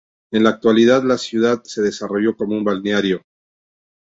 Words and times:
En 0.31 0.43
la 0.45 0.49
actualidad, 0.49 1.03
la 1.03 1.19
ciudad 1.19 1.61
se 1.63 1.83
desarrolló 1.83 2.35
como 2.35 2.57
un 2.57 2.63
balneario. 2.63 3.21